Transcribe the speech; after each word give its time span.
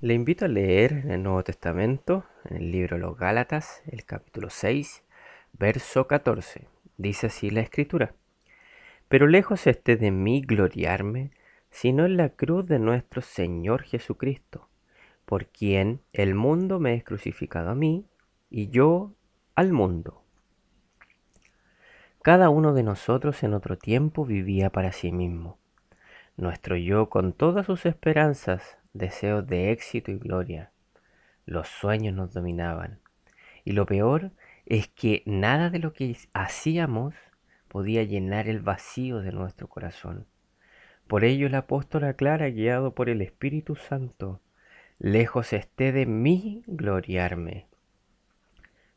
Le 0.00 0.14
invito 0.14 0.44
a 0.44 0.48
leer 0.48 0.92
en 0.92 1.10
el 1.10 1.24
Nuevo 1.24 1.42
Testamento, 1.42 2.24
en 2.44 2.58
el 2.58 2.70
libro 2.70 2.96
de 2.96 3.02
los 3.02 3.18
Gálatas, 3.18 3.82
el 3.88 4.04
capítulo 4.04 4.48
6, 4.48 5.02
verso 5.54 6.06
14. 6.06 6.68
Dice 6.98 7.26
así 7.26 7.50
la 7.50 7.62
escritura. 7.62 8.14
Pero 9.08 9.26
lejos 9.26 9.66
esté 9.66 9.96
de 9.96 10.12
mí 10.12 10.40
gloriarme, 10.40 11.32
sino 11.70 12.06
en 12.06 12.16
la 12.16 12.28
cruz 12.28 12.64
de 12.66 12.78
nuestro 12.78 13.22
Señor 13.22 13.82
Jesucristo, 13.82 14.68
por 15.24 15.46
quien 15.46 16.00
el 16.12 16.36
mundo 16.36 16.78
me 16.78 16.94
es 16.94 17.02
crucificado 17.02 17.70
a 17.70 17.74
mí 17.74 18.06
y 18.50 18.68
yo 18.68 19.14
al 19.56 19.72
mundo. 19.72 20.22
Cada 22.22 22.50
uno 22.50 22.72
de 22.72 22.84
nosotros 22.84 23.42
en 23.42 23.52
otro 23.52 23.76
tiempo 23.76 24.24
vivía 24.24 24.70
para 24.70 24.92
sí 24.92 25.10
mismo. 25.10 25.58
Nuestro 26.36 26.76
yo 26.76 27.08
con 27.10 27.32
todas 27.32 27.66
sus 27.66 27.84
esperanzas 27.84 28.77
deseos 28.92 29.46
de 29.46 29.70
éxito 29.72 30.10
y 30.10 30.18
gloria. 30.18 30.72
Los 31.46 31.68
sueños 31.68 32.14
nos 32.14 32.32
dominaban. 32.32 33.00
Y 33.64 33.72
lo 33.72 33.86
peor 33.86 34.32
es 34.66 34.88
que 34.88 35.22
nada 35.26 35.70
de 35.70 35.78
lo 35.78 35.92
que 35.92 36.16
hacíamos 36.32 37.14
podía 37.68 38.02
llenar 38.02 38.48
el 38.48 38.60
vacío 38.60 39.20
de 39.20 39.32
nuestro 39.32 39.68
corazón. 39.68 40.26
Por 41.06 41.24
ello 41.24 41.46
el 41.46 41.54
apóstol 41.54 42.04
aclara, 42.04 42.48
guiado 42.50 42.94
por 42.94 43.08
el 43.08 43.22
Espíritu 43.22 43.76
Santo, 43.76 44.40
lejos 44.98 45.52
esté 45.52 45.92
de 45.92 46.04
mí 46.04 46.62
gloriarme. 46.66 47.66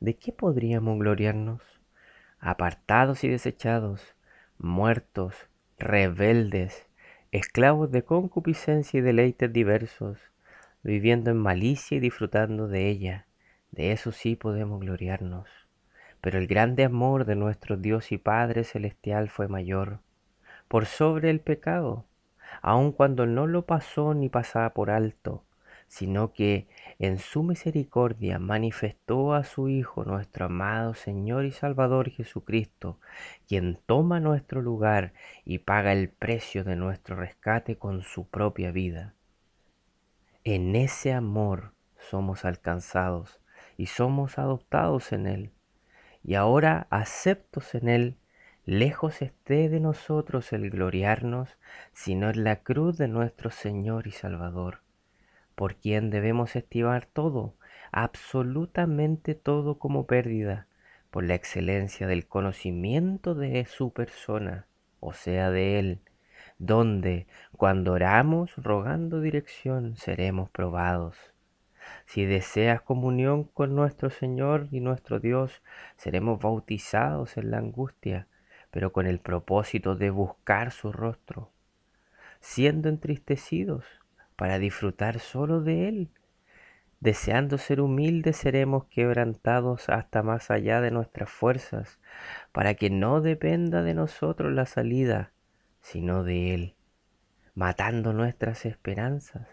¿De 0.00 0.16
qué 0.16 0.32
podríamos 0.32 0.98
gloriarnos? 0.98 1.62
Apartados 2.40 3.22
y 3.22 3.28
desechados, 3.28 4.16
muertos, 4.58 5.34
rebeldes, 5.78 6.88
esclavos 7.32 7.90
de 7.90 8.04
concupiscencia 8.04 8.98
y 8.98 9.00
deleites 9.00 9.50
diversos, 9.50 10.18
viviendo 10.82 11.30
en 11.30 11.38
malicia 11.38 11.96
y 11.96 12.00
disfrutando 12.00 12.68
de 12.68 12.90
ella. 12.90 13.26
De 13.70 13.92
eso 13.92 14.12
sí 14.12 14.36
podemos 14.36 14.80
gloriarnos. 14.80 15.48
Pero 16.20 16.38
el 16.38 16.46
grande 16.46 16.84
amor 16.84 17.24
de 17.24 17.34
nuestro 17.34 17.78
Dios 17.78 18.12
y 18.12 18.18
Padre 18.18 18.64
Celestial 18.64 19.30
fue 19.30 19.48
mayor, 19.48 20.00
por 20.68 20.84
sobre 20.84 21.30
el 21.30 21.40
pecado, 21.40 22.04
aun 22.60 22.92
cuando 22.92 23.24
no 23.24 23.46
lo 23.46 23.64
pasó 23.64 24.12
ni 24.12 24.28
pasaba 24.28 24.74
por 24.74 24.90
alto, 24.90 25.42
sino 25.92 26.32
que 26.32 26.68
en 26.98 27.18
su 27.18 27.42
misericordia 27.42 28.38
manifestó 28.38 29.34
a 29.34 29.44
su 29.44 29.68
Hijo, 29.68 30.06
nuestro 30.06 30.46
amado 30.46 30.94
Señor 30.94 31.44
y 31.44 31.52
Salvador 31.52 32.08
Jesucristo, 32.08 32.98
quien 33.46 33.78
toma 33.84 34.18
nuestro 34.18 34.62
lugar 34.62 35.12
y 35.44 35.58
paga 35.58 35.92
el 35.92 36.08
precio 36.08 36.64
de 36.64 36.76
nuestro 36.76 37.16
rescate 37.16 37.76
con 37.76 38.00
su 38.00 38.26
propia 38.26 38.70
vida. 38.70 39.12
En 40.44 40.76
ese 40.76 41.12
amor 41.12 41.74
somos 41.98 42.46
alcanzados 42.46 43.42
y 43.76 43.84
somos 43.84 44.38
adoptados 44.38 45.12
en 45.12 45.26
Él, 45.26 45.50
y 46.24 46.36
ahora 46.36 46.86
aceptos 46.88 47.74
en 47.74 47.90
Él, 47.90 48.16
lejos 48.64 49.20
esté 49.20 49.68
de 49.68 49.78
nosotros 49.78 50.54
el 50.54 50.70
gloriarnos, 50.70 51.58
sino 51.92 52.30
en 52.30 52.44
la 52.44 52.62
cruz 52.62 52.96
de 52.96 53.08
nuestro 53.08 53.50
Señor 53.50 54.06
y 54.06 54.12
Salvador 54.12 54.80
por 55.54 55.76
quien 55.76 56.10
debemos 56.10 56.56
estimar 56.56 57.06
todo, 57.06 57.54
absolutamente 57.92 59.34
todo 59.34 59.78
como 59.78 60.06
pérdida, 60.06 60.66
por 61.10 61.24
la 61.24 61.34
excelencia 61.34 62.06
del 62.06 62.26
conocimiento 62.26 63.34
de 63.34 63.64
su 63.66 63.92
persona, 63.92 64.66
o 65.00 65.12
sea, 65.12 65.50
de 65.50 65.78
Él, 65.78 66.00
donde, 66.58 67.26
cuando 67.56 67.92
oramos 67.92 68.54
rogando 68.56 69.20
dirección, 69.20 69.96
seremos 69.96 70.48
probados. 70.50 71.16
Si 72.06 72.24
deseas 72.24 72.80
comunión 72.80 73.44
con 73.44 73.74
nuestro 73.74 74.10
Señor 74.10 74.68
y 74.70 74.80
nuestro 74.80 75.20
Dios, 75.20 75.62
seremos 75.96 76.40
bautizados 76.40 77.36
en 77.36 77.50
la 77.50 77.58
angustia, 77.58 78.26
pero 78.70 78.92
con 78.92 79.06
el 79.06 79.18
propósito 79.18 79.96
de 79.96 80.10
buscar 80.10 80.70
su 80.70 80.92
rostro. 80.92 81.50
Siendo 82.40 82.88
entristecidos, 82.88 83.84
para 84.36 84.58
disfrutar 84.58 85.18
solo 85.18 85.60
de 85.60 85.88
Él. 85.88 86.08
Deseando 87.00 87.58
ser 87.58 87.80
humildes 87.80 88.36
seremos 88.36 88.84
quebrantados 88.84 89.88
hasta 89.88 90.22
más 90.22 90.50
allá 90.50 90.80
de 90.80 90.92
nuestras 90.92 91.28
fuerzas, 91.30 91.98
para 92.52 92.74
que 92.74 92.90
no 92.90 93.20
dependa 93.20 93.82
de 93.82 93.94
nosotros 93.94 94.52
la 94.52 94.66
salida, 94.66 95.32
sino 95.80 96.22
de 96.22 96.54
Él, 96.54 96.74
matando 97.54 98.12
nuestras 98.12 98.66
esperanzas, 98.66 99.48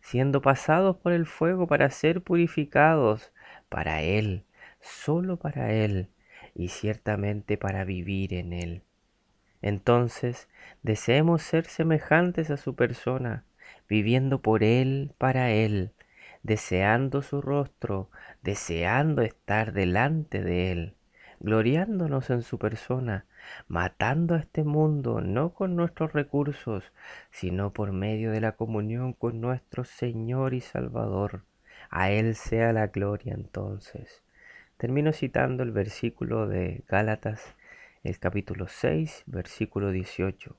siendo 0.00 0.42
pasados 0.42 0.96
por 0.96 1.12
el 1.12 1.26
fuego 1.26 1.66
para 1.66 1.90
ser 1.90 2.22
purificados 2.22 3.32
para 3.68 4.02
Él, 4.02 4.44
solo 4.80 5.38
para 5.38 5.72
Él, 5.72 6.08
y 6.54 6.68
ciertamente 6.68 7.56
para 7.56 7.84
vivir 7.84 8.34
en 8.34 8.52
Él. 8.52 8.82
Entonces, 9.60 10.48
deseemos 10.82 11.42
ser 11.42 11.66
semejantes 11.66 12.50
a 12.50 12.56
su 12.56 12.74
persona, 12.74 13.44
viviendo 13.88 14.40
por 14.40 14.62
Él, 14.62 15.12
para 15.18 15.50
Él, 15.50 15.92
deseando 16.42 17.22
su 17.22 17.40
rostro, 17.40 18.10
deseando 18.42 19.22
estar 19.22 19.72
delante 19.72 20.42
de 20.42 20.72
Él, 20.72 20.94
gloriándonos 21.40 22.30
en 22.30 22.42
su 22.42 22.58
persona, 22.58 23.26
matando 23.68 24.34
a 24.34 24.38
este 24.38 24.64
mundo 24.64 25.20
no 25.20 25.54
con 25.54 25.76
nuestros 25.76 26.12
recursos, 26.12 26.92
sino 27.30 27.72
por 27.72 27.92
medio 27.92 28.30
de 28.30 28.40
la 28.40 28.52
comunión 28.52 29.12
con 29.12 29.40
nuestro 29.40 29.84
Señor 29.84 30.54
y 30.54 30.60
Salvador. 30.60 31.44
A 31.90 32.10
Él 32.10 32.34
sea 32.34 32.72
la 32.72 32.88
gloria 32.88 33.34
entonces. 33.34 34.22
Termino 34.76 35.12
citando 35.12 35.62
el 35.62 35.70
versículo 35.70 36.48
de 36.48 36.82
Gálatas, 36.88 37.54
el 38.02 38.18
capítulo 38.18 38.66
6, 38.66 39.22
versículo 39.26 39.92
18. 39.92 40.56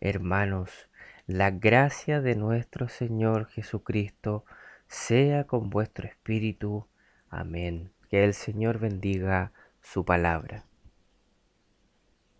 Hermanos, 0.00 0.89
la 1.30 1.52
gracia 1.52 2.20
de 2.20 2.34
nuestro 2.34 2.88
Señor 2.88 3.46
Jesucristo 3.46 4.44
sea 4.88 5.44
con 5.44 5.70
vuestro 5.70 6.08
espíritu. 6.08 6.88
Amén. 7.28 7.92
Que 8.08 8.24
el 8.24 8.34
Señor 8.34 8.80
bendiga 8.80 9.52
su 9.80 10.04
palabra. 10.04 10.64